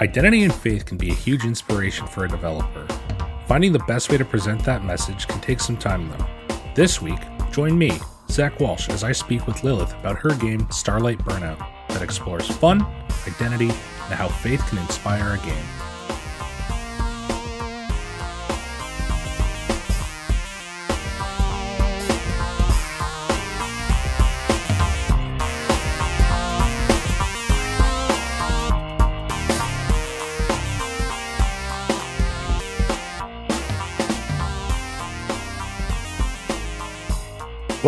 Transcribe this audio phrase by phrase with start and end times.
[0.00, 2.86] Identity and faith can be a huge inspiration for a developer.
[3.48, 6.54] Finding the best way to present that message can take some time, though.
[6.76, 7.18] This week,
[7.50, 7.98] join me,
[8.30, 12.86] Zach Walsh, as I speak with Lilith about her game Starlight Burnout that explores fun,
[13.26, 15.87] identity, and how faith can inspire a game.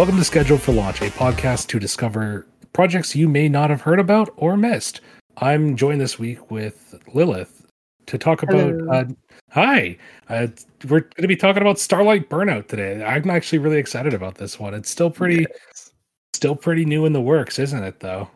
[0.00, 4.00] Welcome to Scheduled for Launch, a podcast to discover projects you may not have heard
[4.00, 5.02] about or missed.
[5.36, 7.66] I'm joined this week with Lilith
[8.06, 8.80] to talk about.
[8.88, 9.04] Uh,
[9.50, 9.98] hi,
[10.30, 10.46] uh,
[10.88, 13.04] we're going to be talking about Starlight Burnout today.
[13.04, 14.73] I'm actually really excited about this one.
[14.73, 15.92] It's still pretty, Yes.
[16.32, 18.01] still pretty new in the works, isn't it?
[18.01, 18.30] Though.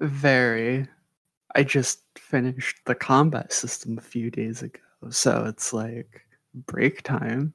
[0.00, 0.88] Very.
[1.54, 6.22] I just finished the combat system a few days ago, so it's like
[6.54, 7.52] break time.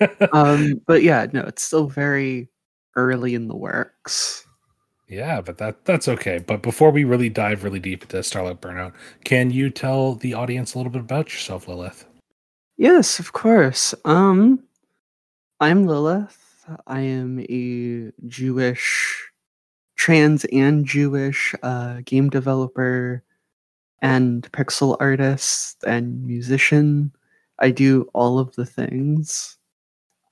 [0.32, 2.48] Um, but yeah, no, it's still very
[2.96, 4.46] early in the works.
[5.08, 6.38] yeah, but that that's okay.
[6.38, 8.92] But before we really dive really deep into Starlight Burnout,
[9.24, 12.04] can you tell the audience a little bit about yourself, Lilith?
[12.76, 13.94] Yes, of course.
[14.04, 14.62] Um,
[15.60, 16.66] I'm Lilith.
[16.86, 19.30] I am a Jewish,
[19.96, 23.24] trans and Jewish uh, game developer
[24.02, 27.12] and pixel artist and musician.
[27.58, 29.56] I do all of the things.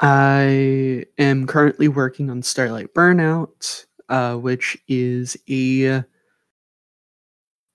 [0.01, 6.05] I am currently working on Starlight Burnout, uh, which is a.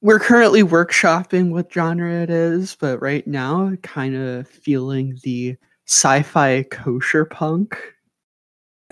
[0.03, 5.55] We're currently workshopping what genre it is, but right now, kind of feeling the
[5.87, 7.77] sci-fi kosher punk.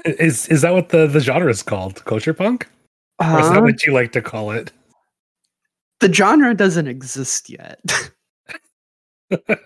[0.05, 2.03] Is is that what the the genre is called?
[2.05, 2.67] Kosher punk,
[3.19, 4.71] or is that Uh, what you like to call it?
[5.99, 7.81] the genre doesn't exist yet.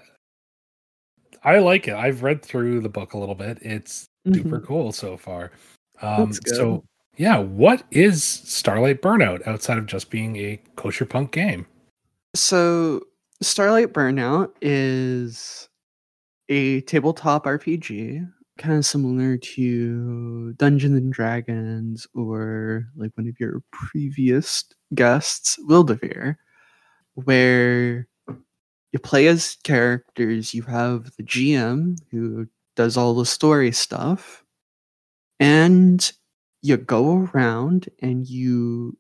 [1.43, 1.93] I like it.
[1.95, 3.57] I've read through the book a little bit.
[3.61, 4.65] It's super Mhm.
[4.65, 5.51] cool so far.
[6.01, 6.83] Um, so
[7.17, 11.65] yeah, what is Starlight Burnout outside of just being a kosher punk game?
[12.35, 13.01] So,
[13.41, 15.67] Starlight Burnout is
[16.49, 18.25] a tabletop RPG,
[18.57, 24.63] kind of similar to Dungeons and Dragons or like one of your previous
[24.95, 26.37] guests, Wildevere,
[27.15, 28.07] where
[28.93, 30.53] you play as characters.
[30.53, 34.45] You have the GM who does all the story stuff,
[35.39, 36.11] and
[36.61, 38.97] you go around and you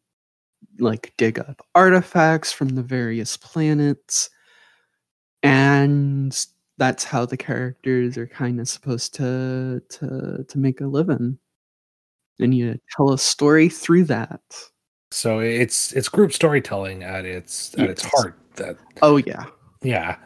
[0.79, 4.29] like dig up artifacts from the various planets
[5.43, 11.37] and that's how the characters are kind of supposed to to to make a living
[12.39, 14.41] and you tell a story through that
[15.11, 18.39] So it's it's group storytelling at its at its heart.
[18.55, 19.45] That oh yeah
[19.83, 20.17] yeah,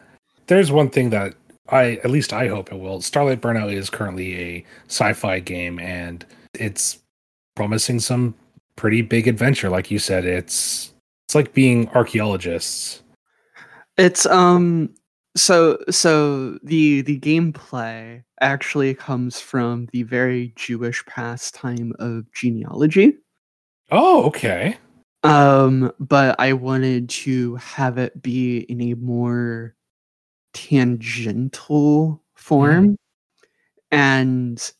[0.46, 1.34] there's one thing that
[1.68, 3.00] I at least I hope it will.
[3.02, 6.24] Starlight Burnout is currently a sci-fi game, and
[6.54, 6.98] it's
[7.56, 8.34] promising some
[8.76, 9.68] pretty big adventure.
[9.68, 10.92] Like you said, it's
[11.26, 13.02] it's like being archaeologists.
[13.98, 14.94] it's um
[15.36, 23.12] so so the the gameplay actually comes from the very jewish pastime of genealogy
[23.90, 24.76] Oh, okay.
[25.24, 29.74] Um, but I wanted to have it be in a more
[30.54, 32.96] tangential form.
[33.90, 34.72] And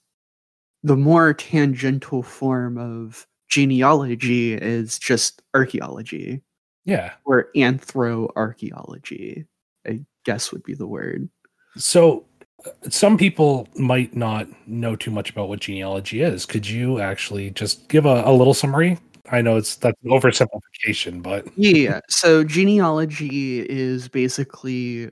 [0.83, 6.43] the more tangential form of genealogy is just archaeology
[6.85, 7.13] Yeah.
[7.25, 9.47] or anthroarchaeology,
[9.87, 11.29] I guess would be the word.
[11.77, 12.27] So,
[12.67, 16.45] uh, some people might not know too much about what genealogy is.
[16.45, 18.99] Could you actually just give a, a little summary?
[19.31, 22.01] I know it's that's an oversimplification, but Yeah.
[22.09, 25.11] So genealogy is basically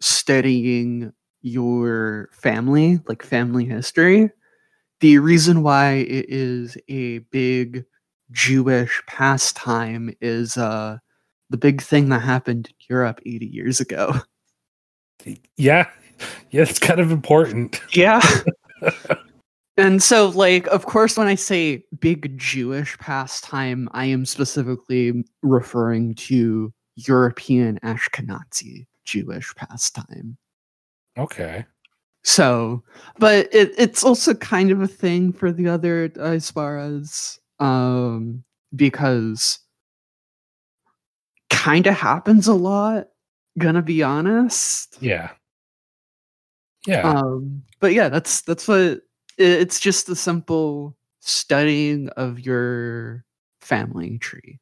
[0.00, 1.12] studying
[1.42, 4.30] your family, like family history.
[5.00, 7.84] The reason why it is a big
[8.30, 10.98] Jewish pastime is uh
[11.50, 14.14] the big thing that happened in Europe 80 years ago.
[15.56, 15.88] yeah,
[16.50, 17.80] yeah, it's kind of important.
[17.92, 18.20] Yeah.
[19.76, 26.14] and so like of course when I say big Jewish pastime, I am specifically referring
[26.16, 30.36] to European Ashkenazi Jewish pastime.
[31.18, 31.64] Okay.
[32.22, 32.82] So,
[33.18, 38.44] but it, it's also kind of a thing for the other diasporas, um,
[38.76, 39.58] because
[41.48, 43.08] kind of happens a lot.
[43.58, 44.98] Gonna be honest.
[45.00, 45.30] Yeah.
[46.86, 47.02] Yeah.
[47.02, 49.00] Um, but yeah, that's that's what
[49.38, 53.24] it's just the simple studying of your
[53.60, 54.58] family tree.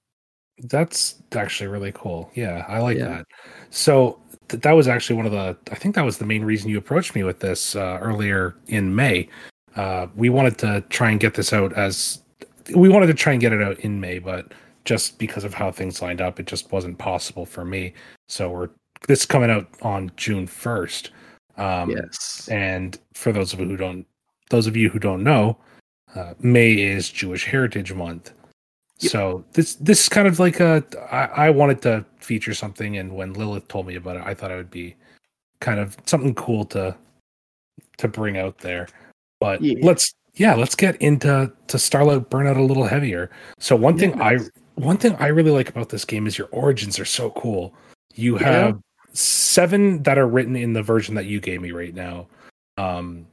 [0.64, 2.30] That's actually really cool.
[2.34, 3.08] Yeah, I like Yeah.
[3.08, 3.26] that.
[3.70, 4.18] So
[4.48, 5.56] th- that was actually one of the.
[5.70, 8.94] I think that was the main reason you approached me with this uh, earlier in
[8.94, 9.28] May.
[9.76, 12.20] Uh, we wanted to try and get this out as
[12.74, 14.52] we wanted to try and get it out in May, but
[14.84, 17.92] just because of how things lined up, it just wasn't possible for me.
[18.28, 18.70] So we're
[19.06, 21.12] this is coming out on June first.
[21.56, 22.48] Um, yes.
[22.50, 24.06] And for those of you who don't,
[24.50, 25.56] those of you who don't know,
[26.14, 28.32] uh, May is Jewish Heritage Month.
[29.00, 29.12] Yep.
[29.12, 33.14] So this this is kind of like a I, I wanted to feature something, and
[33.14, 34.96] when Lilith told me about it, I thought it would be
[35.60, 36.96] kind of something cool to
[37.98, 38.88] to bring out there.
[39.40, 39.78] But Yeah.
[39.82, 43.30] let's yeah, let's get into to Starlight Burnout a little heavier.
[43.58, 44.38] So one thing I
[44.74, 47.74] one thing I really like about this game is your origins are so cool.
[48.14, 48.46] You Yeah.
[48.46, 48.80] have
[49.12, 52.26] seven that are written in the version that you gave me right now.
[52.76, 53.26] Um,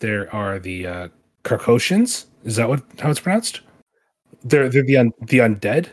[0.00, 1.08] there are the uh,
[1.44, 2.26] Carcosians.
[2.44, 3.60] Is that what how it's pronounced?
[4.44, 5.88] They're they're the un, the undead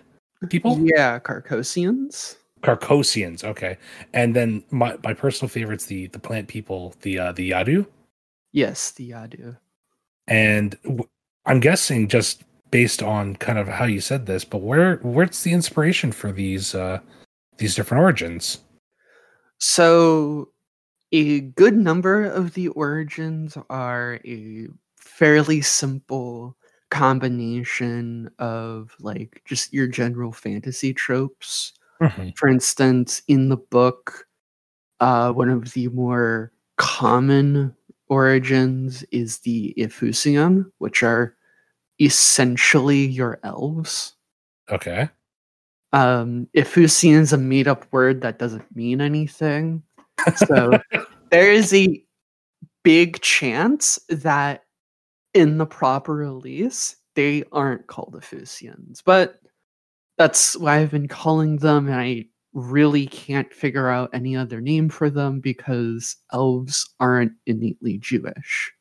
[0.49, 0.79] people.
[0.81, 2.37] Yeah, Carcosians.
[2.61, 3.43] Carcosians.
[3.43, 3.77] Okay,
[4.13, 6.95] and then my my personal favorite's the the plant people.
[7.01, 7.85] The uh, the Yadu.
[8.51, 9.57] Yes, the Yadu.
[10.27, 11.07] And w-
[11.45, 15.53] I'm guessing just based on kind of how you said this, but where where's the
[15.53, 16.99] inspiration for these uh,
[17.57, 18.59] these different origins?
[19.59, 20.49] So,
[21.11, 26.55] a good number of the origins are a fairly simple
[26.89, 31.73] combination of like just your general fantasy tropes.
[32.35, 34.27] For instance, in the book,
[34.99, 37.75] uh, one of the more common
[38.07, 41.35] origins is the Ifusium, which are
[41.99, 44.13] essentially your elves.
[44.69, 45.09] Okay.
[45.93, 49.81] Um, Ifusian is a made up word that doesn't mean anything.
[50.47, 50.79] So
[51.31, 52.03] there is a
[52.83, 54.63] big chance that
[55.33, 59.01] in the proper release, they aren't called Efusians.
[59.03, 59.39] But
[60.17, 64.89] that's why I've been calling them, and I really can't figure out any other name
[64.89, 68.71] for them because elves aren't innately Jewish.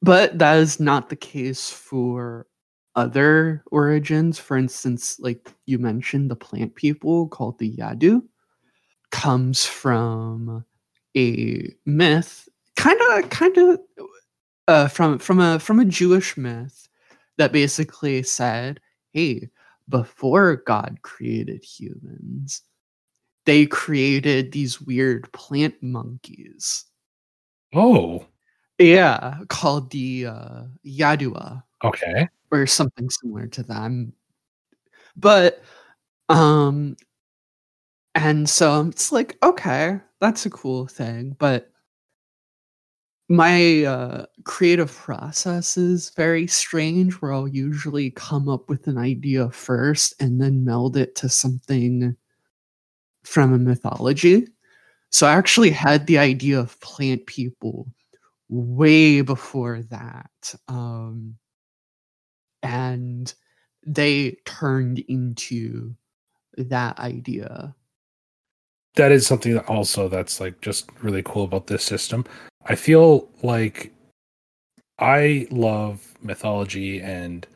[0.00, 2.46] But that is not the case for
[2.94, 4.38] other origins.
[4.38, 8.22] For instance, like you mentioned, the plant people called the Yadu
[9.10, 10.64] comes from
[11.18, 13.80] a myth, kind of, kind of,
[14.68, 16.88] uh, from from a from a Jewish myth
[17.38, 18.80] that basically said,
[19.12, 19.50] "Hey,
[19.88, 22.62] before God created humans,
[23.46, 26.84] they created these weird plant monkeys."
[27.74, 28.26] Oh.
[28.78, 32.28] Yeah, called the uh, Yadua Okay.
[32.52, 34.12] or something similar to them.
[35.16, 35.62] But
[36.30, 36.96] um
[38.18, 41.70] and so it's like okay, that's a cool thing, but
[43.30, 49.50] my uh creative process is very strange where I'll usually come up with an idea
[49.50, 52.16] first and then meld it to something
[53.24, 54.46] from a mythology.
[55.10, 57.88] So I actually had the idea of plant people
[58.48, 60.54] way before that.
[60.68, 61.36] Um
[62.62, 63.32] and
[63.86, 65.94] they turned into
[66.56, 67.74] that idea.
[68.96, 72.24] That is something that also that's like just really cool about this system.
[72.66, 73.92] I feel like
[74.98, 77.46] I love mythology and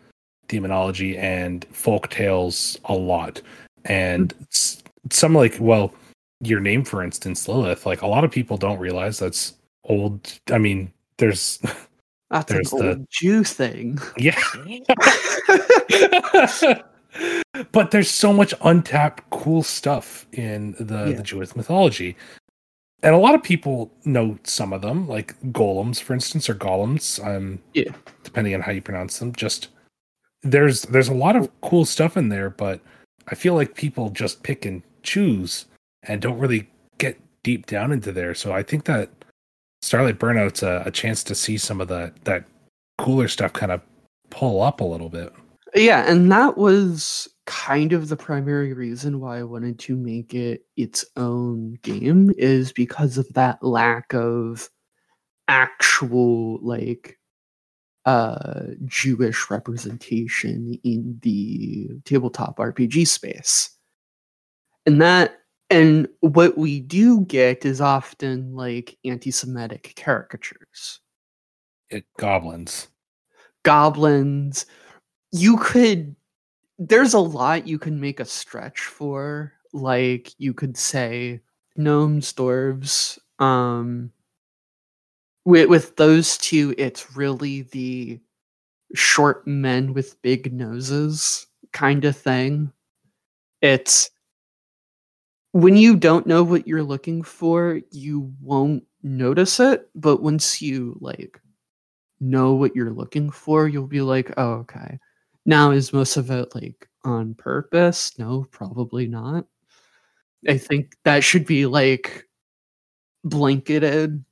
[0.48, 3.40] demonology and folk tales a lot.
[3.84, 5.92] And s- some like well,
[6.40, 10.38] your name for instance, Lilith, like a lot of people don't realize that's old.
[10.52, 11.58] I mean, there's
[12.30, 13.98] That's There's an the- old Jew thing.
[14.16, 14.38] yeah.
[17.72, 21.16] but there's so much untapped cool stuff in the, Yeah.
[21.16, 22.16] the Jewish mythology.
[23.02, 27.24] And a lot of people know some of them, like golems, for instance, or golems,
[27.26, 27.92] um, Yeah.
[28.22, 29.32] depending on how you pronounce them.
[29.32, 29.68] Just
[30.42, 32.80] there's there's a lot of cool stuff in there, but
[33.28, 35.66] I feel like people just pick and choose
[36.04, 38.34] and don't really get deep down into there.
[38.34, 39.10] So I think that
[39.82, 42.44] Starlight Burnout's a, a chance to see some of the that
[42.98, 43.80] cooler stuff kind of
[44.30, 45.32] pull up a little bit.
[45.74, 50.66] Yeah, and that was kind of the primary reason why I wanted to make it
[50.76, 54.68] its own game is because of that lack of
[55.48, 57.18] actual like
[58.04, 63.70] uh Jewish representation in the tabletop RPG space.
[64.86, 65.38] And that
[65.70, 71.00] and what we do get is often like anti-Semitic caricatures.
[71.88, 72.88] It goblins.
[73.62, 74.66] goblins.
[75.32, 76.14] You could
[76.78, 79.52] there's a lot you can make a stretch for.
[79.72, 81.42] Like you could say
[81.76, 83.18] gnomes, dwarves.
[83.40, 84.12] Um
[85.46, 88.20] with with those two, it's really the
[88.94, 92.72] short men with big noses kind of thing.
[93.62, 94.10] It's
[95.52, 100.96] when you don't know what you're looking for, you won't notice it, but once you
[101.00, 101.38] like
[102.20, 104.98] know what you're looking for, you'll be like, "Oh, okay."
[105.44, 108.18] Now is most of it like on purpose?
[108.18, 109.46] No, probably not.
[110.48, 112.28] I think that should be like
[113.24, 114.24] blanketed.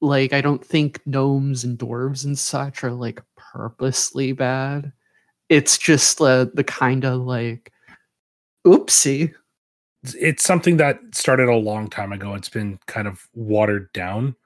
[0.00, 4.92] Like I don't think gnomes and dwarves and such are like purposely bad.
[5.48, 7.72] It's just uh, the kind of like
[8.66, 9.32] oopsie.
[10.18, 12.34] It's something that started a long time ago.
[12.34, 14.36] It's been kind of watered down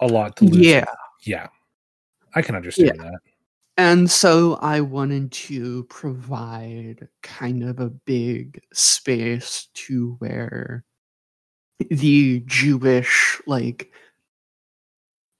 [0.00, 0.64] a lot to lose.
[0.64, 0.84] Yeah.
[1.22, 1.48] Yeah.
[2.34, 3.10] I can understand Yeah.
[3.10, 3.20] that.
[3.80, 10.84] And so I wanted to provide kind of a big space to where
[11.90, 13.90] the Jewish like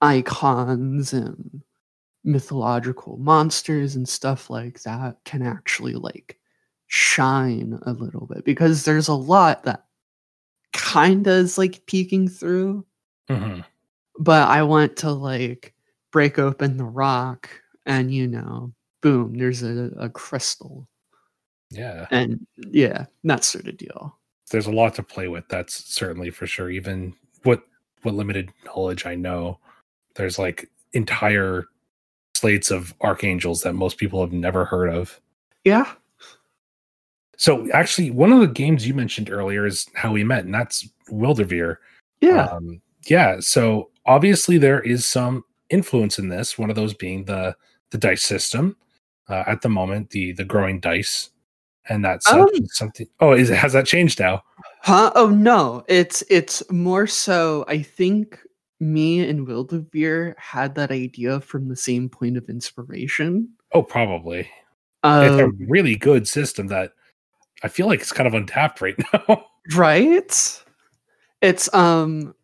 [0.01, 1.61] icons and
[2.25, 6.39] mythological monsters and stuff like that can actually like
[6.87, 9.85] shine a little bit because there's a lot that
[10.73, 12.87] kind of is like peeking through.
[13.29, 13.61] Hmm
[14.19, 15.75] but I want to like
[16.13, 17.49] break open the rock
[17.91, 20.87] and you know, boom, there's a, a crystal.
[21.71, 22.07] Yeah.
[22.11, 24.17] And yeah, that sort of deal.
[24.51, 25.45] There's a lot to play with.
[25.49, 26.71] That's certainly for sure.
[26.71, 27.63] Even what
[28.03, 29.59] what limited knowledge I know,
[30.15, 31.67] there's like entire
[32.37, 35.21] slates of archangels that most people have never heard of.
[35.65, 35.93] Yeah.
[37.37, 40.89] So actually, one of the games you mentioned earlier is how we met, and that's
[41.09, 41.79] Wildevere.
[42.21, 42.45] Yeah.
[42.47, 43.41] Um, yeah.
[43.41, 46.59] So obviously there is some influence in this.
[46.59, 47.57] One of those being the
[47.91, 48.77] the dice system
[49.29, 51.31] uh, at the moment, the the growing dice,
[51.89, 53.07] and that's Um, something.
[53.21, 54.43] Oh, is has that changed now?
[54.83, 55.13] huh?
[55.15, 55.85] Oh no.
[55.89, 58.39] It's it's more so I think
[58.81, 63.49] me and Wildevere had that idea from the same point of inspiration.
[63.73, 64.41] Oh, probably.
[65.05, 66.93] it's a Um, really good system that
[67.63, 68.97] I feel like it's kind of untapped right
[69.29, 69.45] now.
[69.75, 70.63] right?
[71.43, 72.35] It's um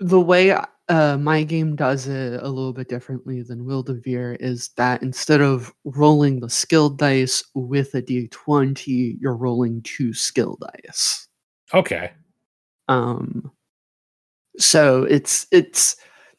[0.00, 0.56] the way
[0.88, 5.72] uh, my game does it a little bit differently than Wildevere is that instead of
[5.84, 11.26] rolling the skill dice with a d20, you're rolling two skill dice.
[11.72, 12.12] okay.
[12.88, 13.50] Um,
[14.58, 15.96] so it's it's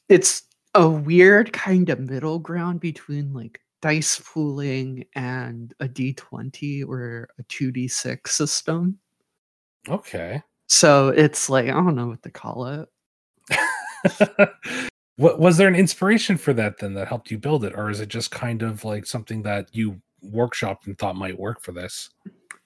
[0.09, 0.43] it's
[0.75, 7.43] a weird kind of middle ground between like dice pooling and a d20 or a
[7.43, 8.99] 2d6 system.
[9.89, 10.41] Okay.
[10.67, 12.87] So it's like I don't know what to call it.
[15.17, 17.99] what was there an inspiration for that then that helped you build it, or is
[17.99, 22.09] it just kind of like something that you workshopped and thought might work for this?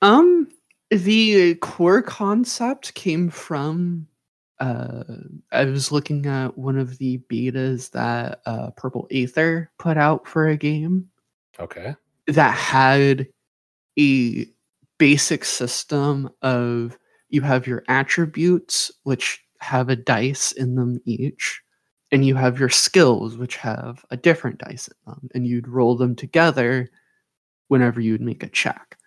[0.01, 0.48] Um,
[0.89, 4.08] the core concept came from.
[4.60, 5.03] Uh,
[5.53, 10.48] I was looking at one of the betas that uh, Purple Aether put out for
[10.50, 11.10] a game
[11.60, 11.96] Okay.
[12.27, 13.25] that had
[13.98, 14.46] a
[14.98, 16.98] basic system of
[17.29, 21.62] you have your attributes, which have a dice in them each,
[22.12, 25.96] and you have your skills, which have a different dice in them, and you'd roll
[25.96, 26.89] them together
[27.70, 28.98] whenever you'd make a check.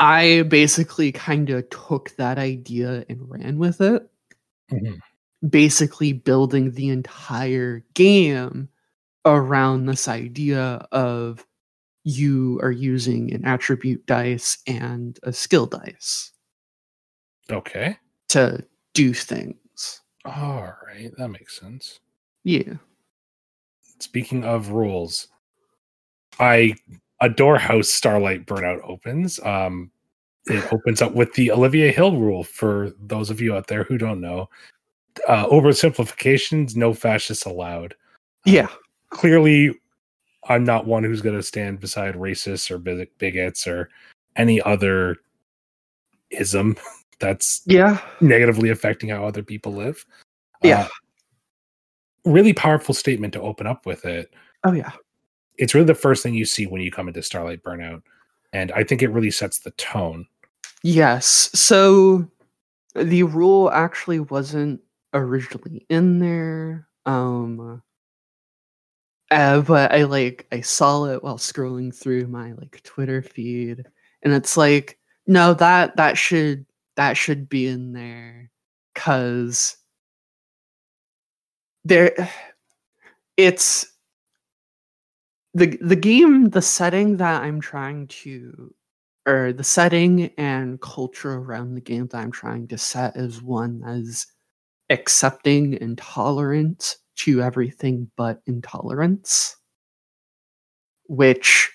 [0.00, 4.08] I basically kind of took that idea and ran with it,
[4.72, 5.00] Mhm.
[5.50, 8.68] basically building the entire game
[9.26, 11.46] around this idea of
[12.04, 16.32] you are using an attribute dice and a skill dice
[17.50, 17.96] Okay.
[18.28, 18.64] to
[18.94, 19.56] do things.
[20.26, 21.10] All right.
[21.16, 22.00] That makes sense.
[22.44, 22.74] Yeah.
[23.98, 25.28] Speaking of rules,
[26.38, 26.74] I
[27.20, 29.40] adore how Starlight Burnout opens.
[29.40, 29.90] Um,
[30.46, 33.96] it opens up with the Olivier Hill rule for those of you out there who
[33.98, 34.48] don't know.
[35.26, 37.92] Uh, oversimplifications, no fascists allowed.
[37.92, 38.68] Uh, Yeah.
[39.10, 39.72] clearly
[40.48, 43.88] I'm not one who's going to stand beside racists or big- bigots or
[44.36, 45.16] any other
[46.30, 46.76] ism
[47.18, 48.00] that's Yeah.
[48.20, 50.04] negatively affecting how other people live.
[50.62, 50.82] Yeah.
[50.82, 50.88] Uh,
[52.24, 54.32] really powerful statement to open up with it.
[54.64, 54.92] Oh yeah.
[55.58, 58.02] It's really the first thing you see when you come into Starlight Burnout.
[58.52, 60.26] And I think it really sets the tone.
[60.82, 61.50] Yes.
[61.54, 62.28] So
[62.94, 64.80] the rule actually wasn't
[65.14, 66.88] originally in there.
[67.06, 67.82] Um
[69.30, 73.84] uh, but I like I saw it while scrolling through my like Twitter feed
[74.22, 76.64] and it's like no that that should
[76.96, 78.50] that should be in there
[78.94, 79.76] cuz
[81.84, 82.12] there
[83.36, 83.86] it's
[85.54, 88.74] the the game the setting that I'm trying to
[89.26, 93.82] or the setting and culture around the game that I'm trying to set is one
[93.84, 94.26] as
[94.90, 99.56] accepting and tolerant to everything but intolerance,
[101.08, 101.72] which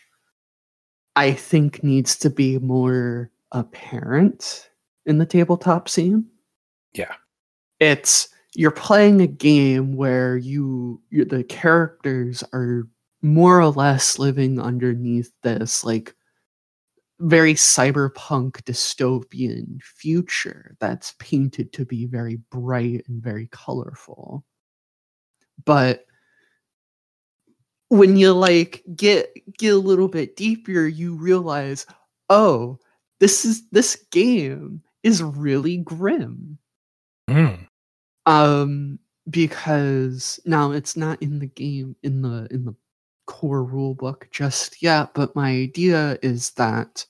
[1.16, 4.70] I think needs to be more apparent
[5.06, 6.26] in the tabletop scene.
[6.94, 7.14] Yeah.
[7.80, 12.88] It's you're playing a game where you the characters are
[13.22, 16.16] more or less living underneath this like
[17.20, 24.44] very cyberpunk dystopian future that's painted to be very bright and very colorful.
[25.64, 26.06] But
[27.90, 31.86] when you like get get a little bit deeper, you realize,
[32.30, 32.80] oh,
[33.20, 36.58] this is this game is really grim.
[37.30, 37.68] Mm.
[38.26, 42.76] Um, because now it's not in the game in the in the
[43.28, 47.06] core rule book just yet, but my idea is that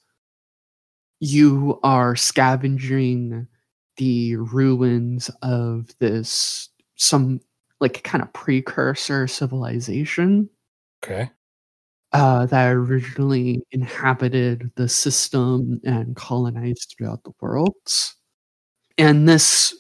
[1.20, 3.48] you are scavenging
[3.98, 7.40] the ruins of this some
[7.80, 10.50] like kind of precursor civilization
[11.04, 11.32] Okay.
[12.14, 17.76] Uh, that originally inhabited the system and colonized throughout the world.
[18.98, 19.74] And this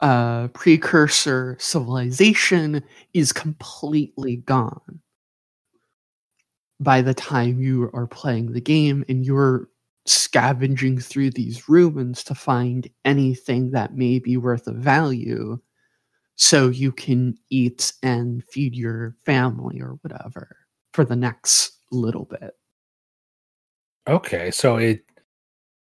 [0.00, 2.82] uh, precursor civilization
[3.14, 5.00] is completely gone
[6.80, 9.68] by the time you are playing the game and you're
[10.06, 15.56] scavenging through these ruins to find anything that may be worth of value
[16.36, 20.56] so you can eat and feed your family or whatever
[20.92, 22.54] for the next little bit.
[24.08, 24.50] Okay.
[24.50, 25.04] So it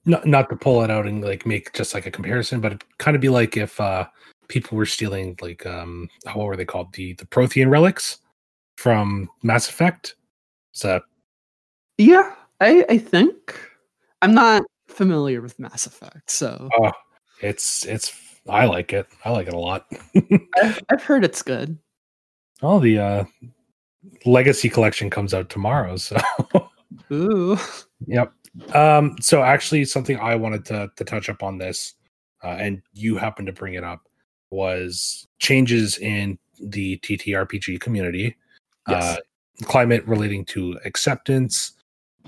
[0.04, 2.84] not not to pull it out and like make just like a comparison, but it
[2.98, 4.06] kind of be like if uh
[4.48, 6.92] people were stealing like um what were they called?
[6.94, 8.18] The the Prothean relics
[8.76, 10.16] from Mass Effect.
[10.72, 11.00] So
[11.98, 13.58] Yeah, I, I think.
[14.22, 16.92] I'm not familiar with Mass Effect, so oh,
[17.40, 18.12] it's it's
[18.48, 19.06] I like it.
[19.24, 19.86] I like it a lot.
[20.62, 21.76] I've, I've heard it's good.
[22.62, 23.24] All the uh
[24.24, 26.16] Legacy collection comes out tomorrow, so
[27.12, 27.58] Ooh.
[28.06, 28.32] Yep.
[28.74, 31.94] Um, so actually, something I wanted to to touch up on this,
[32.42, 34.08] uh, and you happened to bring it up,
[34.50, 38.36] was changes in the TTRPG community,
[38.88, 39.02] Yes.
[39.18, 41.72] uh, climate relating to acceptance,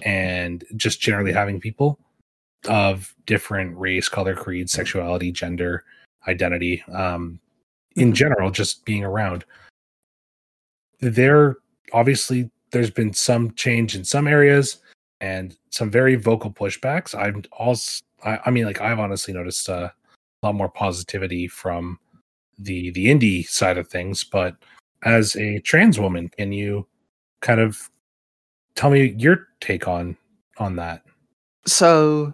[0.03, 1.99] and just generally having people
[2.69, 5.85] of different race, color, creed, sexuality, gender,
[6.29, 7.39] identity, um,
[7.97, 8.15] in Mhm.
[8.15, 9.45] general, just being around.
[11.01, 11.57] There,
[11.92, 14.79] obviously, there's been some change in some areas
[15.20, 17.14] and some very vocal pushbacks.
[17.14, 19.90] I've also, I, I mean, like I've honestly noticed uh,
[20.42, 21.99] a lot more positivity from
[22.59, 24.25] the the indie side of things.
[24.25, 24.57] But
[25.05, 26.87] as a trans woman, can you
[27.40, 27.90] kind of
[28.75, 30.16] tell me your take on
[30.59, 31.03] on that?
[31.66, 32.33] So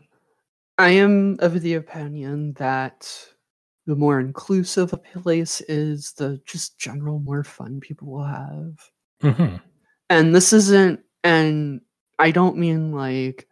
[0.78, 3.08] I am of the opinion that
[3.86, 8.78] the more inclusive a place is, the just general more fun people will have.
[9.22, 9.56] Mm-hmm.
[10.08, 11.80] And this isn't, and
[12.18, 13.46] I don't mean like,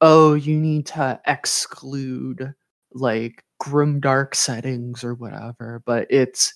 [0.00, 2.54] oh, you need to exclude
[2.92, 6.54] like grim dark settings or whatever, but it's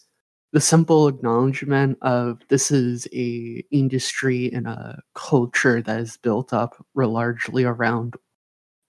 [0.52, 6.84] the simple acknowledgement of this is a industry and a culture that is built up
[6.94, 8.14] largely around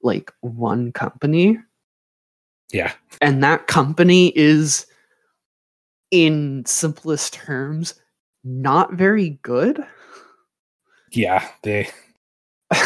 [0.02, 1.58] like one company
[2.72, 4.86] Yeah, and that company is
[6.12, 7.96] in simplest terms
[8.50, 9.86] not very good
[11.12, 11.48] yeah.
[11.64, 11.90] They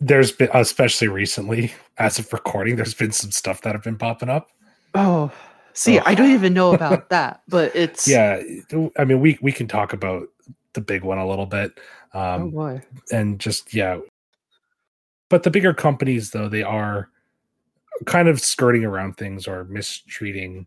[0.00, 4.28] there's been especially recently, as of recording, there's been some stuff that have been popping
[4.28, 4.48] up.
[4.94, 5.30] oh
[5.74, 6.04] see Ugh.
[6.06, 8.42] i don't even know about that but it's Yeah,
[8.98, 10.28] I mean, we we can talk about
[10.74, 11.72] the big one a little bit.
[12.14, 13.98] oh Um, boy and just yeah
[15.30, 17.08] but the bigger companies though they are
[18.06, 20.66] kind of skirting around things or mistreating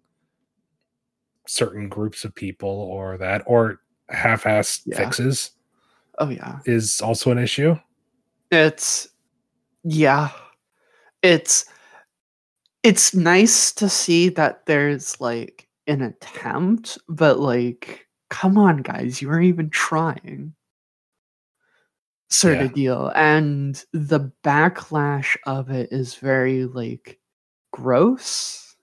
[1.48, 4.98] certain groups of people or that or half-assed Yeah.
[4.98, 5.52] fixes
[6.20, 6.60] oh yeah.
[6.66, 7.76] is also an issue.
[8.52, 9.08] It's
[9.84, 10.30] yeah.
[11.22, 11.66] It's
[12.84, 19.28] it's nice to see that there's like an attempt but like come on guys you
[19.28, 20.54] weren't even trying.
[22.30, 22.64] Sort Yeah.
[22.66, 23.12] of deal.
[23.16, 27.20] And the backlash of it is very like
[27.72, 28.76] gross.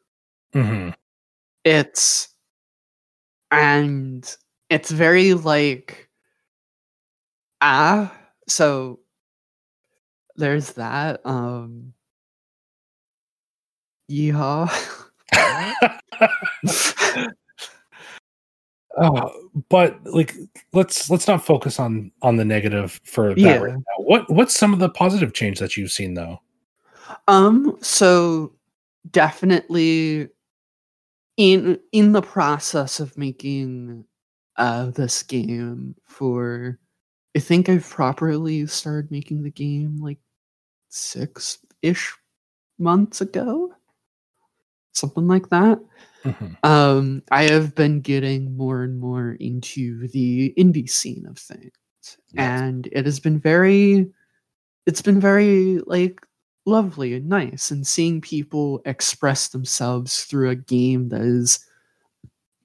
[0.52, 0.90] Hmm
[1.64, 2.28] it's
[3.52, 4.36] and
[4.72, 6.08] it's very like
[7.60, 8.10] ah
[8.48, 8.98] so
[10.36, 11.92] there's that um
[14.10, 14.66] yeehaw
[18.96, 19.30] oh,
[19.68, 20.34] but like
[20.72, 23.58] let's let's not focus on on the negative for that Yeah.
[23.58, 23.82] right now.
[23.98, 26.40] what what's some of the positive change that you've seen though
[27.28, 28.54] um so
[29.10, 30.30] definitely
[31.36, 34.06] in in the process of making
[34.56, 36.78] uh this game for
[37.36, 40.18] i think i've properly started making the game like
[40.90, 42.14] six ish
[42.78, 43.72] months ago
[44.92, 45.78] something like that.
[46.24, 46.56] Mhm.
[46.64, 51.72] Um, I have been getting more and more into the indie scene of things,
[52.32, 52.60] Yes.
[52.60, 54.10] and it has been very,
[54.86, 56.20] it's been very like
[56.66, 61.60] lovely and nice, and seeing people express themselves through a game that is,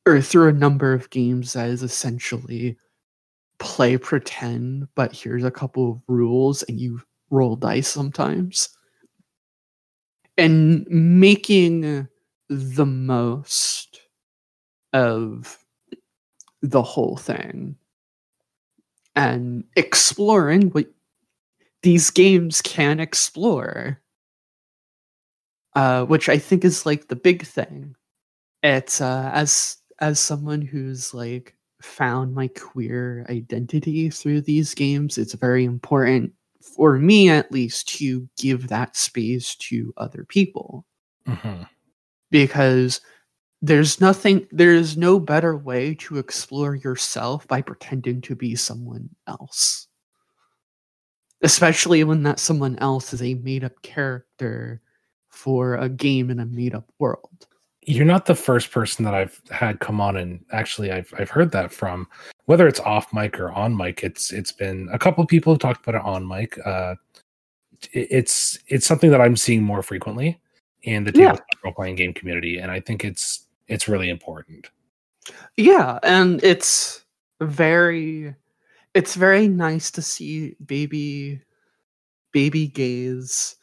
[0.07, 2.77] or through a number of games that is essentially
[3.59, 8.69] play pretend, but here's a couple of rules, and you roll dice sometimes,
[10.37, 12.07] and making
[12.49, 14.01] the most
[14.93, 15.57] of
[16.61, 17.75] the whole thing
[19.15, 20.87] and exploring what
[21.83, 24.01] these games can explore
[25.75, 27.95] uh, which i think is like the big thing.
[28.63, 35.33] It's uh, as as someone who's like found my queer identity through these games it's
[35.35, 40.85] very important for me at least to give that space to other people.
[41.27, 41.67] Mhm.
[42.31, 43.01] because
[43.61, 49.87] there's nothing there's no better way to explore yourself by pretending to be someone else.
[51.41, 54.81] Especially when that someone else is a made-up character
[55.29, 57.47] for a game in a made-up world
[57.89, 61.51] You're not the first person that I've had come on and actually I've I've heard
[61.53, 62.05] that from
[62.45, 64.03] whether it's off mic or on mic.
[64.03, 66.59] It's it's been a couple of people have talked about it on mic.
[66.65, 66.95] Uh,
[67.93, 70.37] it- it's it's something that I'm seeing more frequently
[70.83, 71.27] in the Yeah.
[71.31, 74.69] tabletop role playing game community, and I think it's it's really important.
[75.57, 77.03] yeah and it's
[77.41, 78.33] very
[78.93, 81.41] it's very nice to see baby
[82.31, 83.55] baby gays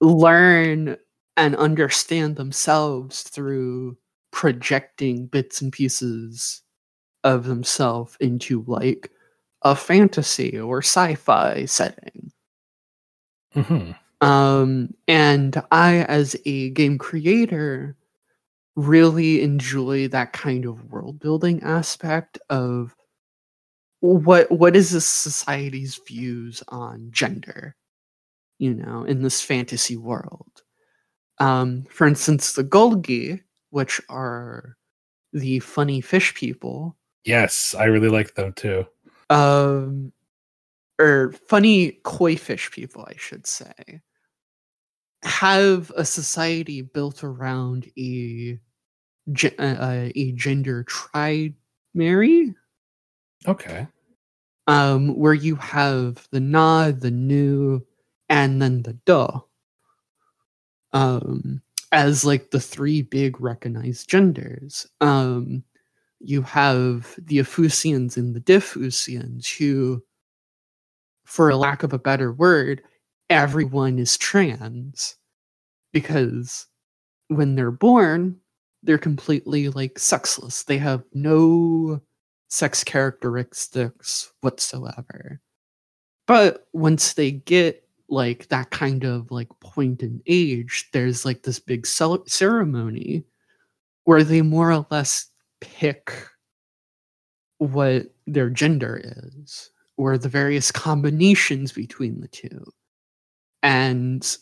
[0.00, 0.96] learn
[1.36, 3.96] and understand themselves through
[4.30, 6.62] projecting bits and pieces
[7.24, 9.10] of themselves into like
[9.62, 12.32] a fantasy or sci-fi setting.
[13.52, 17.96] Hmm um and i as a game creator
[18.76, 22.94] really enjoy that kind of world building aspect of
[24.00, 27.76] what what is this society's views on gender
[28.58, 30.62] you know in this fantasy world
[31.38, 34.76] um for instance the golgi which are
[35.32, 38.86] the funny fish people Yes, I really like them too.
[39.30, 40.12] um
[40.98, 44.00] or funny koi fish people i should say
[45.24, 48.58] have a society built around a
[49.58, 52.54] uh, a gender trimary
[53.46, 53.86] Okay.
[54.68, 57.80] um where you have the na the nu
[58.28, 59.40] and then the da
[60.96, 61.60] um
[61.92, 64.86] as like the three big recognized genders.
[65.00, 65.62] Um
[66.20, 70.02] you have the Efusians and the Diffusians who
[71.24, 72.82] for a lack of a better word
[73.28, 75.16] everyone is trans.
[75.92, 76.66] Because
[77.28, 78.40] when they're born
[78.82, 80.62] they're completely like sexless.
[80.62, 82.00] They have no
[82.48, 85.40] sex characteristics whatsoever.
[86.26, 91.58] But once they get like that kind of like point in age there's like this
[91.58, 93.24] big cel- ceremony
[94.04, 95.26] where they more or less
[95.60, 96.12] pick
[97.58, 102.64] what their gender is or the various combinations between the two.
[103.62, 104.36] And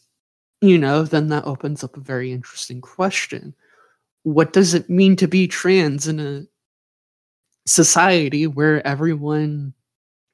[0.61, 3.55] you know then that opens up a very interesting question.
[4.23, 6.47] What does it mean to be trans in a
[7.67, 9.75] society where everyone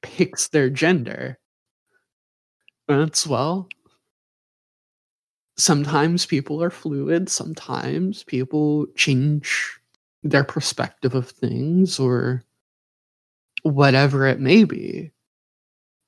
[0.01, 1.37] picks their gender
[2.99, 3.67] that's well
[5.57, 9.79] sometimes people are fluid sometimes people change
[10.23, 12.43] their perspective of things or
[13.63, 15.11] whatever it may be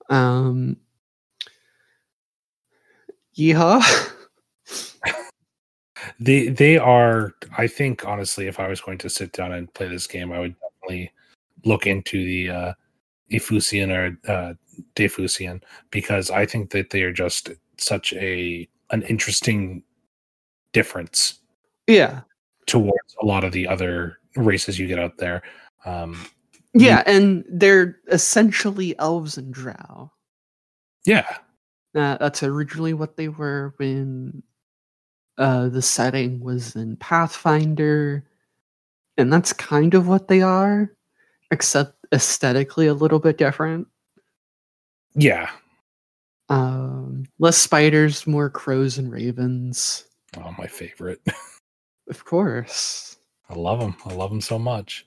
[0.10, 0.76] um
[3.38, 3.82] yeehaw
[6.20, 7.34] They they are.
[7.58, 10.40] I think honestly, if I was going to sit down and play this game, I
[10.40, 11.12] would definitely
[11.66, 12.74] look into the uh,
[13.32, 14.54] Efusian or uh,
[14.96, 19.84] Defusian because I think that they are just such a an interesting
[20.72, 21.40] difference
[21.88, 22.22] yeah
[22.66, 25.42] towards a lot of the other races you get out there.
[25.86, 26.26] Um,
[26.74, 30.12] yeah and they're essentially elves and drow
[31.06, 31.38] yeah,
[31.96, 34.42] Uh, that's originally what they were when
[35.38, 38.26] uh, the setting was in Pathfinder,
[39.18, 40.92] and that's kind of what they are,
[41.52, 43.88] except aesthetically a little bit different.
[45.16, 45.50] Yeah.
[46.50, 50.06] Um, less spiders, more crows and ravens,
[50.38, 51.22] Oh, my favorite.
[52.10, 53.18] of course.
[53.50, 53.96] I love them.
[54.06, 55.06] I love them so much.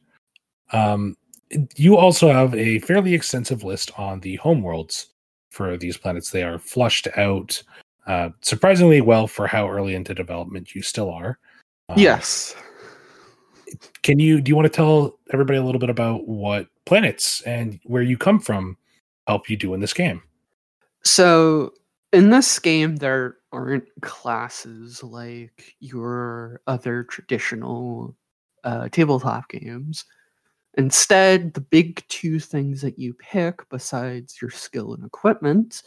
[0.73, 1.17] Um,
[1.77, 5.07] you also have a fairly extensive list on the homeworlds
[5.51, 6.31] for these planets.
[6.31, 7.63] They are flushed out
[8.07, 11.39] uh, surprisingly well for how early into development you still are.
[11.89, 12.55] Um, yes.
[14.03, 17.81] Can you do you want to tell everybody a little bit about what planets and
[17.85, 18.77] where you come from
[19.27, 20.23] help you do in this game?
[21.05, 21.73] So
[22.13, 28.17] in this game, there aren't classes like your other traditional
[28.65, 30.05] uh, tabletop games.
[30.75, 35.83] Instead, the big two things that you pick, besides your skill and equipment,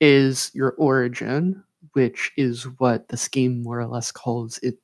[0.00, 4.76] is your origin, which is what this game more or less calls it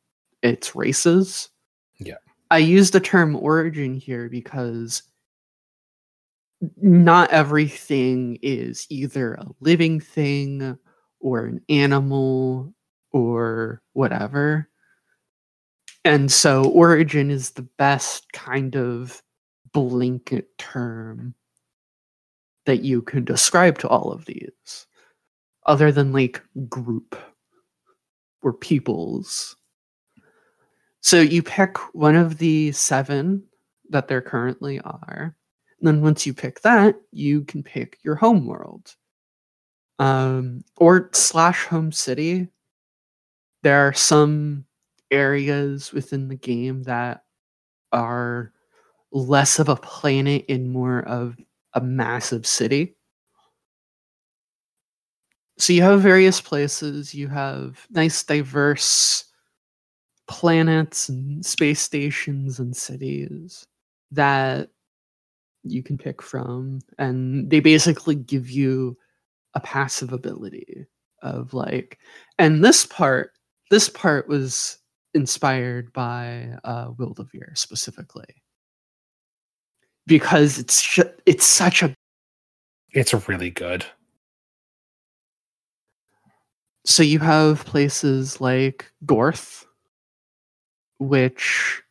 [0.42, 1.48] its races.
[1.98, 2.18] Yeah.
[2.50, 5.02] I use the term origin here because
[6.80, 10.78] not everything is either a living thing
[11.20, 12.74] or an animal
[13.12, 14.68] or whatever.
[16.04, 19.22] And so origin is the best kind of
[19.72, 21.34] blanket term
[22.66, 24.86] that you can describe to all of these,
[25.66, 27.16] other than like group
[28.42, 29.56] or peoples.
[31.00, 33.42] So you pick one of the seven
[33.88, 35.34] that there currently are.
[35.80, 38.94] And then once you pick that, you can pick your home world.
[39.98, 42.48] Um, or slash home city.
[43.62, 44.64] There are some
[45.10, 47.24] areas within the game that
[47.92, 48.52] are
[49.12, 51.36] less of a planet and more of
[51.74, 52.96] a massive city.
[55.58, 59.24] So you have various places, you have nice, diverse
[60.26, 63.66] planets and space stations and cities
[64.12, 64.70] that
[65.62, 66.80] you can pick from.
[66.98, 68.96] And they basically give you
[69.54, 70.86] a passive ability
[71.22, 71.98] of like,
[72.38, 73.32] and this part,
[73.70, 74.78] this part was
[75.14, 78.42] inspired by uh, Wildevere specifically
[80.06, 81.94] because it's sh- it's such a
[82.92, 83.84] It's really good.
[86.84, 89.64] so you have places like Gorth,
[90.98, 91.82] which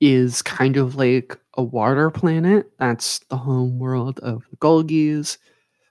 [0.00, 2.70] is kind of like a water planet.
[2.78, 5.38] That's the home world of the Golgies.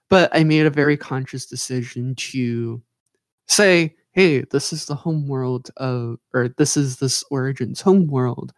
[0.10, 2.82] But I made a very conscious decision to
[3.48, 8.54] say, hey, this is the home world of, or this is this Origin's home world,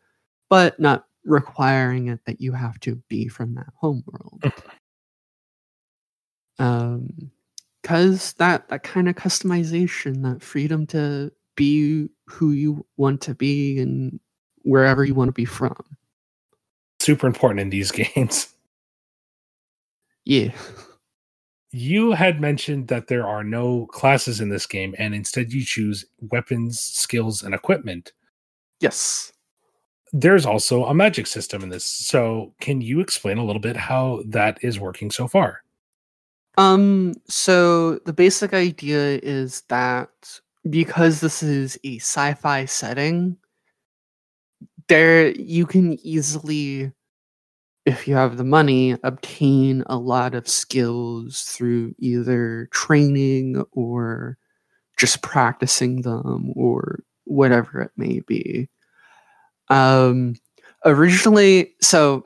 [0.49, 4.43] but not requiring it that you have to be from that home world.
[6.59, 7.31] um,
[7.81, 13.79] because that that kind of customization, that freedom to be who you want to be
[13.79, 14.19] and
[14.63, 15.75] wherever you want to be from.
[17.03, 18.47] Super important in these games.
[20.23, 20.51] Yeah.
[21.71, 26.05] You had mentioned that there are no classes in this game, and instead you choose
[26.21, 28.13] weapons, skills, and equipment.
[28.79, 29.33] Yes.
[30.13, 31.83] There's also a magic system in this.
[31.83, 35.61] So, can you explain a little bit how that is working so far?
[36.57, 40.39] Um, so the basic idea is that
[40.69, 43.35] because this is a sci-fi setting,
[44.87, 46.91] there you can easily,
[47.85, 54.37] if you have the money, obtain a lot of skills through either training or
[54.97, 58.69] just practicing them or whatever it may be.
[59.69, 60.35] Um,
[60.85, 62.25] originally, so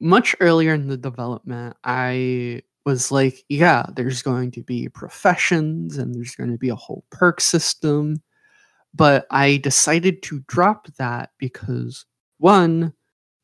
[0.00, 6.14] much earlier in the development, I was like, yeah, there's going to be professions and
[6.14, 8.20] there's going to be a whole perk system.
[8.94, 12.04] But I decided to drop that because
[12.38, 12.92] one,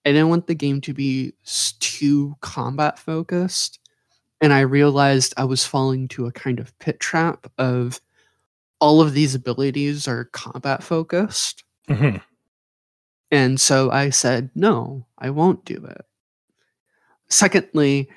[0.04, 1.32] I didn't want the game to be
[1.80, 3.78] too combat focused.
[4.40, 8.00] And I realized I was falling to a kind of pit trap of
[8.80, 11.64] all of these abilities are combat focused.
[11.88, 12.22] Mhm.
[13.30, 16.04] And so I said, no, I won't do it.
[17.28, 18.08] Secondly,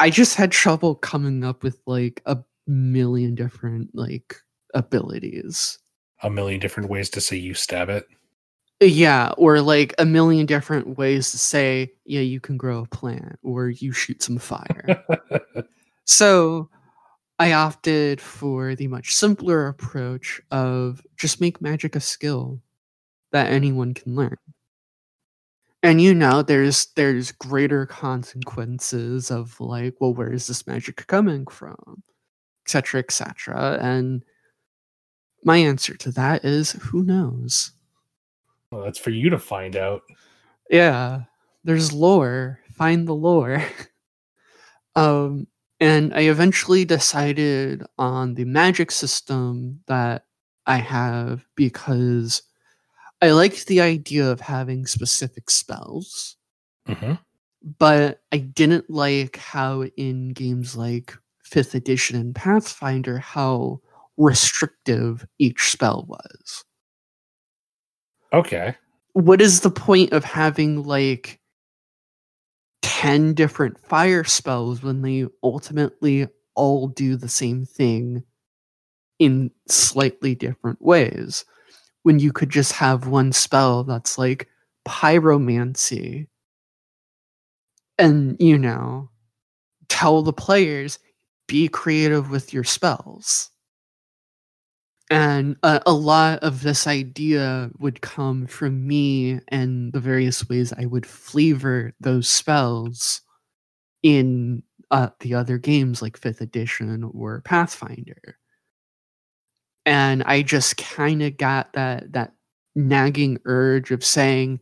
[0.00, 4.36] I just had trouble coming up with like a million different like
[4.74, 5.78] abilities.
[6.22, 8.06] A million different ways to say you stab it.
[8.80, 13.38] Yeah, or like a million different ways to say, yeah, you can grow a plant
[13.42, 15.04] or you shoot some fire.
[16.04, 16.70] so
[17.40, 22.60] I opted for the much simpler approach of just make magic a skill
[23.32, 24.36] that anyone can learn.
[25.82, 31.46] And you know, there's there's greater consequences of like, well, where is this magic coming
[31.46, 32.02] from?
[32.66, 32.98] Etc.
[33.00, 33.78] Etc.
[33.80, 34.24] And
[35.44, 37.72] my answer to that is who knows?
[38.70, 40.02] well, that's for you to find out.
[40.70, 41.22] Yeah,
[41.64, 42.60] there's lore.
[42.72, 43.64] Find the lore.
[44.96, 45.46] um,
[45.80, 50.24] and I eventually decided on the magic system that
[50.66, 52.42] I have because
[53.22, 56.36] I liked the idea of having specific spells,
[56.86, 57.14] hmm
[57.76, 61.12] but I didn't like how in games like
[61.44, 63.80] 5th edition and Pathfinder how
[64.18, 66.64] restrictive each spell was.
[68.32, 68.76] Okay.
[69.14, 71.40] What is the point of having like
[72.82, 78.22] 10 different fire spells when they ultimately all do the same thing
[79.18, 81.44] in slightly different ways?
[82.02, 84.48] When you could just have one spell that's like
[84.86, 86.26] pyromancy
[87.98, 89.10] and, you know,
[89.88, 90.98] tell the players
[91.46, 93.50] be creative with your spells
[95.10, 100.72] and a, a lot of this idea would come from me and the various ways
[100.76, 103.22] I would flavor those spells
[104.02, 108.38] in uh, the other games like fifth edition or Pathfinder.
[109.86, 112.34] And I just kind of got that that
[112.74, 114.60] nagging urge of saying,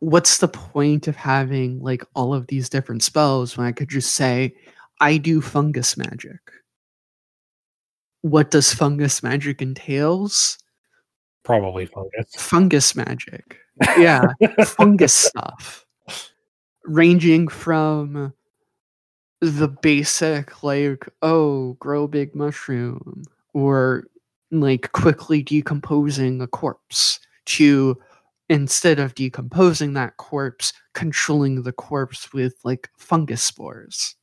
[0.00, 4.16] what's the point of having like all of these different spells when I could just
[4.16, 4.54] say,
[5.00, 6.40] I do fungus magic
[8.24, 10.56] what does fungus magic entails?
[11.42, 12.34] Probably fungus.
[12.34, 13.58] Fungus magic.
[13.98, 14.24] Yeah,
[14.64, 15.84] fungus stuff.
[16.86, 18.32] Ranging from
[19.42, 24.04] the basic, like, oh, grow big mushroom, or
[24.50, 27.94] like quickly decomposing a corpse, to
[28.48, 34.16] instead of decomposing that corpse, controlling the corpse with like fungus spores.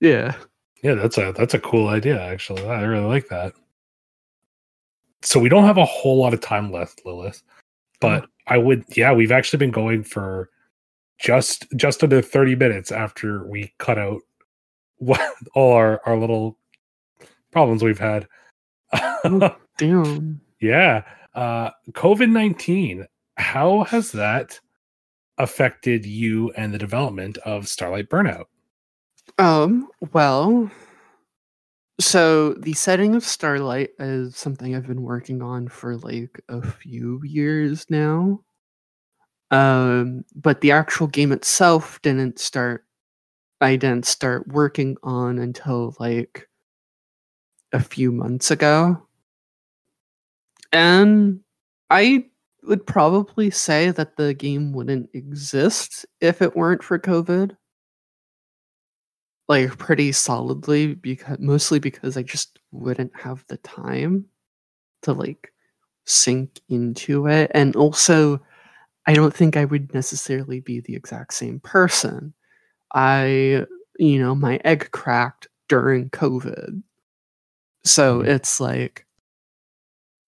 [0.00, 0.34] Yeah.
[0.82, 2.66] Yeah, that's a that's a cool idea actually.
[2.66, 3.54] I really like that.
[5.22, 7.42] So we don't have a whole lot of time left, Lilith.
[8.00, 10.50] But I would yeah, we've actually been going for
[11.20, 14.22] just just under 30 minutes after we cut out
[14.96, 15.20] what
[15.54, 16.58] all our our little
[17.52, 18.26] problems we've had.
[18.92, 20.40] Oh, damn.
[20.60, 21.04] yeah.
[21.34, 24.58] Uh COVID-19, how has that
[25.38, 28.46] affected you and the development of Starlight Burnout?
[29.38, 30.70] Um, well,
[32.00, 37.20] so the setting of Starlight is something I've been working on for like a few
[37.24, 38.40] years now.
[39.50, 42.84] Um, but the actual game itself didn't start
[43.60, 46.48] I didn't start working on until like
[47.72, 49.02] a few months ago.
[50.72, 51.40] And
[51.90, 52.26] I
[52.64, 57.56] would probably say that the game wouldn't exist if it weren't for COVID
[59.48, 64.26] like pretty solidly because mostly because I just wouldn't have the time
[65.02, 65.52] to like
[66.04, 68.40] sink into it and also
[69.06, 72.34] I don't think I would necessarily be the exact same person.
[72.94, 73.66] I
[73.98, 76.82] you know, my egg cracked during COVID.
[77.84, 78.30] So mm-hmm.
[78.30, 79.06] it's like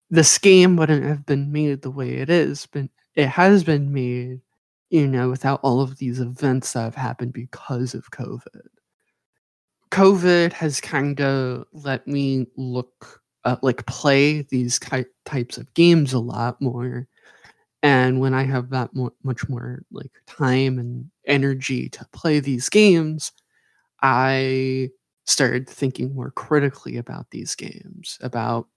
[0.09, 4.41] this game wouldn't have been made the way it is, but it has been made,
[4.89, 8.67] you know, without all of these events that have happened because of COVID.
[9.95, 16.11] COVID has kind of let me look uh, like play these ty- types of games
[16.11, 17.07] a lot more.
[17.83, 22.69] And when i have that more, much more like time and energy to play these
[22.69, 23.31] games
[24.01, 24.89] i
[25.25, 28.67] started thinking more critically about these games about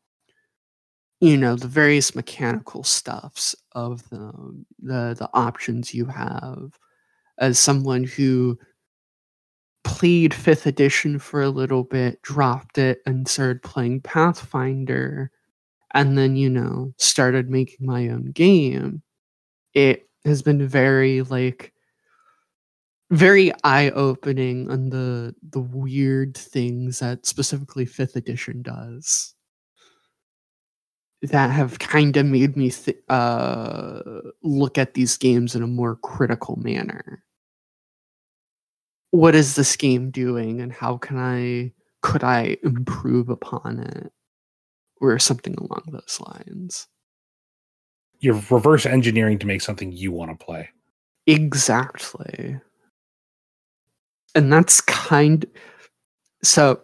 [1.21, 4.33] you know the various mechanical stuffs of the
[4.81, 6.79] the, the options you have.
[7.39, 8.59] As someone who
[9.85, 15.31] played fifth edition for a little bit, dropped it, and started playing Pathfinder,
[15.95, 19.03] and then, you know, started making my own game,
[19.75, 21.73] it has been very, like,
[23.11, 29.35] very eye-opening on the the weird things that specifically fifth edition does.
[31.23, 34.01] That have kind of made me th- uh,
[34.45, 37.25] look at these games in a more critical manner
[39.11, 44.13] what is this game doing and how can I could I improve upon it
[45.01, 46.87] or something along those lines.
[48.21, 50.71] You're reverse engineering to make something you want to play.
[51.27, 52.59] Exactly.
[54.35, 55.47] And that's kind
[56.43, 56.81] so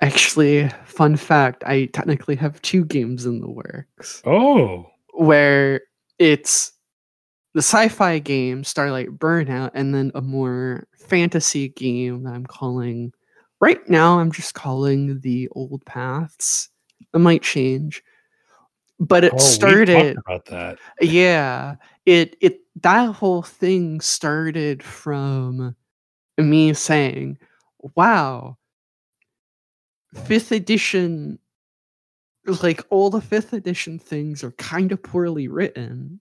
[0.00, 4.22] actually fun fact, I technically have two games in the works.
[4.24, 4.90] Oh.
[5.14, 5.80] Where
[6.18, 6.72] it's
[7.56, 13.14] the sci-fi game Starlight Burnout and then a more fantasy game that I'm calling
[13.60, 16.68] right now I'm just calling the old paths.
[17.14, 18.02] It might change.
[19.00, 20.76] But it oh, started about that.
[21.00, 21.76] Yeah.
[22.04, 25.74] It it that whole thing started from
[26.36, 27.38] me saying,
[27.94, 28.58] Wow,
[30.26, 31.38] fifth edition
[32.62, 36.20] like all the fifth edition things are kind of poorly written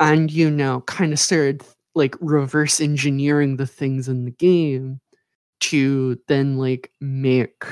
[0.00, 5.00] and you know kind of started like reverse engineering the things in the game
[5.60, 7.64] to then like make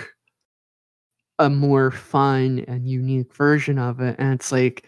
[1.39, 4.17] a more fun and unique version of it.
[4.19, 4.87] And it's like,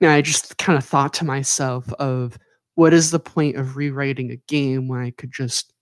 [0.00, 2.38] I just kind of thought to myself of
[2.74, 5.72] what is the point of rewriting a game when I could just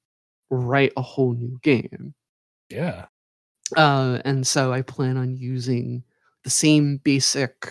[0.51, 2.15] write a whole new game?
[2.69, 3.07] Yeah.
[3.77, 6.03] Uh, and so I plan on using
[6.45, 7.71] the same basic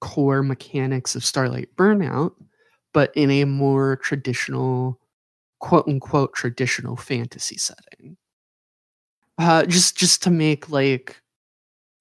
[0.00, 2.32] core mechanics of Starlight Burnout,
[2.94, 4.98] but in a more traditional,
[5.58, 8.16] quote unquote, traditional fantasy setting.
[9.36, 11.20] Uh, just just to make like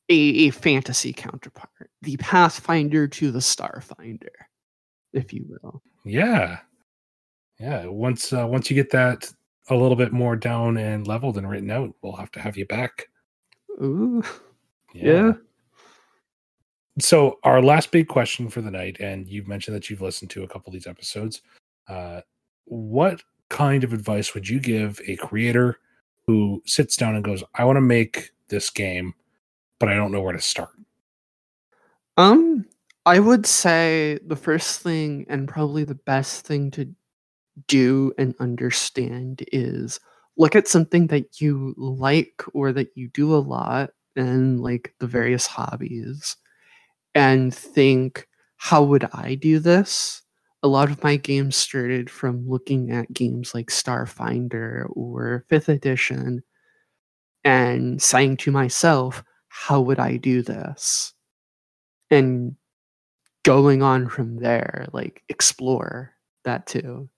[0.10, 4.30] a, a fantasy counterpart, the Pathfinder to the Starfinder,
[5.12, 5.82] if you will.
[6.06, 6.60] Yeah,
[7.60, 7.86] yeah.
[7.88, 9.34] Once uh, once you get that
[9.70, 12.68] a little bit more down and leveled and written out, we'll have to have you
[12.68, 13.08] back.
[13.82, 14.24] Ooh,
[14.94, 15.12] yeah.
[15.12, 15.32] yeah.
[17.00, 20.44] So our last big question for the night, and you've mentioned that you've listened to
[20.44, 21.41] a couple of these episodes.
[21.88, 22.22] Uh,
[22.66, 25.80] what kind of advice would you give a creator
[26.28, 29.14] who sits down and goes, "I want to make this game,
[29.80, 30.70] but I don't know where to start"?
[32.18, 32.66] Um,
[33.06, 36.94] I would say the first thing and probably the best thing to
[37.68, 40.00] do and understand is
[40.38, 45.08] look at something that you like or that you do a lot and like the
[45.08, 46.36] various hobbies
[47.16, 50.22] and think how would I do this?
[50.64, 56.43] A lot of my games started from looking at games like Starfinder or 5th edition
[57.43, 61.14] and saying to myself, how would I do this?
[62.09, 62.55] And
[63.43, 66.14] going on from there, like explore
[66.45, 67.09] that too.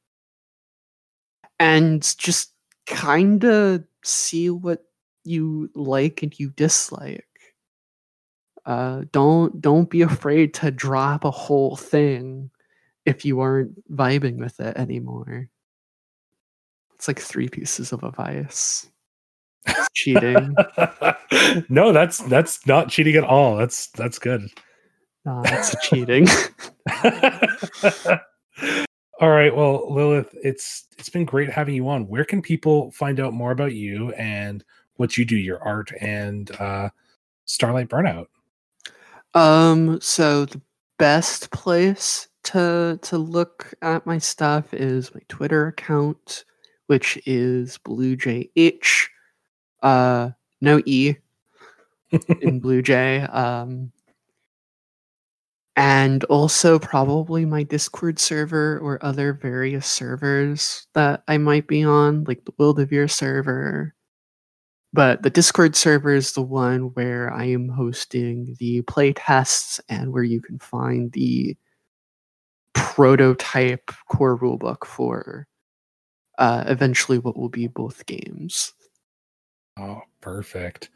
[1.59, 2.51] And just
[2.87, 4.83] kind of see what
[5.23, 7.27] you like and you dislike.
[8.66, 12.49] Uh, don't don't be afraid to drop a whole thing
[13.05, 15.49] if you aren't vibing with it anymore.
[16.95, 18.89] It's like three pieces of advice.
[19.68, 20.55] It's cheating.
[21.70, 23.55] no, that's that's not cheating at all.
[23.57, 24.47] That's that's good.
[25.26, 26.28] No, that's cheating.
[29.20, 29.55] all right.
[29.55, 32.07] Well, Lilith, it's it's been great having you on.
[32.07, 34.63] Where can people find out more about you and
[34.95, 36.89] what you do, your art and uh,
[37.45, 38.28] Starlight Burnout?
[39.36, 40.61] Um, so the
[40.97, 46.45] best place to to look at my stuff is my Twitter account,
[46.88, 49.07] which is BlueJH.
[49.83, 50.31] Uh,
[50.61, 51.15] no E
[52.41, 53.33] in BlueJ.
[53.33, 53.91] Um,
[55.77, 62.23] and also probably my Discord server or other various servers that I might be on,
[62.25, 63.94] like the Wildevere server,
[64.95, 70.13] but the Discord server is the one where I am hosting the play tests and
[70.13, 71.57] where you can find the
[72.73, 75.47] prototype core rulebook for
[76.37, 78.71] uh, eventually what will be both games.
[79.77, 80.91] Oh, perfect.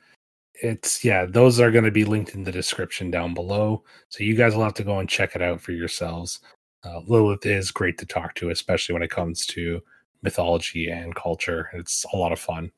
[0.53, 3.83] It's yeah, those are going to be linked in the description down below.
[4.07, 6.39] So you guys will have to go and check it out for yourselves.
[6.85, 9.81] Uh, Lilith is great to talk to, especially when it comes to
[10.21, 11.69] mythology and culture.
[11.73, 12.71] It's a lot of fun.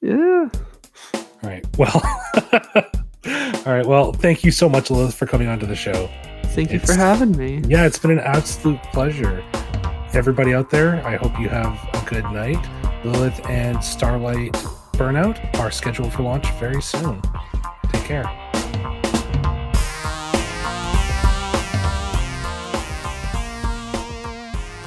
[0.00, 0.48] Yeah.
[1.14, 1.64] All right.
[1.76, 1.90] Well,
[3.66, 3.86] all right.
[3.86, 6.08] Well, thank you so much, Lilith, for coming onto the show.
[6.46, 7.62] Thank you for having me.
[7.68, 9.44] Yeah, it's been an absolute pleasure.
[10.14, 12.64] Everybody out there, I hope you have a good night.
[13.04, 14.52] Lilith and Starlight
[14.94, 17.20] Burnout are scheduled for launch very soon.
[17.92, 18.47] Take care.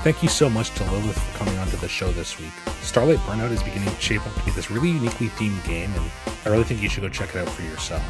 [0.04, 2.52] Thank you so much to Lilith for coming onto the show this week.
[2.82, 6.12] Starlight Burnout is beginning to shape up to be this really uniquely themed game, and
[6.43, 8.02] I really think you should go check it out for yourself.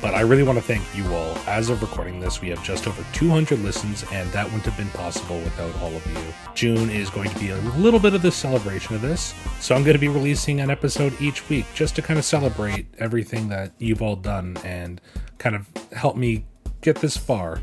[0.00, 1.36] But I really want to thank you all.
[1.48, 4.90] As of recording this, we have just over 200 listens, and that wouldn't have been
[4.90, 6.22] possible without all of you.
[6.54, 9.82] June is going to be a little bit of the celebration of this, so I'm
[9.82, 13.72] going to be releasing an episode each week just to kind of celebrate everything that
[13.78, 15.00] you've all done and
[15.38, 16.44] kind of help me
[16.80, 17.60] get this far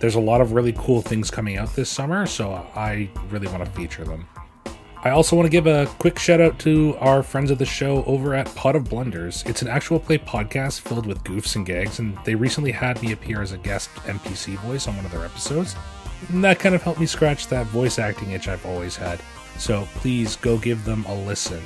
[0.00, 3.64] there's a lot of really cool things coming out this summer, so I really want
[3.64, 4.26] to feature them.
[5.02, 8.02] I also want to give a quick shout out to our friends of the show
[8.04, 9.42] over at Pot of Blunders.
[9.46, 13.12] It's an actual play podcast filled with goofs and gags, and they recently had me
[13.12, 15.76] appear as a guest NPC voice on one of their episodes.
[16.30, 19.20] And that kind of helped me scratch that voice acting itch I've always had.
[19.58, 21.62] So please go give them a listen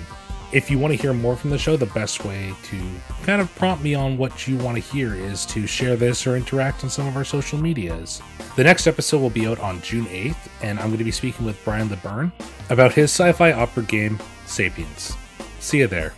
[0.55, 2.81] if you want to hear more from the show, the best way to
[3.25, 6.37] kind of prompt me on what you want to hear is to share this or
[6.37, 8.23] interact on some of our social medias.
[8.55, 11.45] The next episode will be out on June 8th, and I'm going to be speaking
[11.45, 12.31] with Brian LeBurn
[12.71, 15.17] about his sci fi opera game, Sapiens.
[15.59, 16.15] See you there.